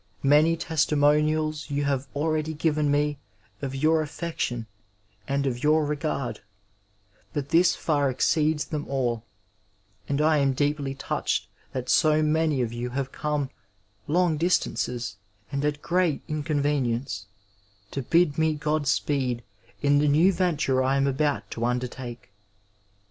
[0.23, 3.19] Many testimonials you have already given me
[3.61, 4.65] of your affection
[5.27, 6.39] and of your regard,
[7.33, 9.23] but this far exceeds them all,
[10.09, 13.51] and I am deeply touched that so many of you have come
[14.07, 15.17] long distances,
[15.51, 17.27] and at great inconvenience,
[17.91, 19.43] to bid me Qod speed
[19.83, 22.31] in the new venture I am about to undertake.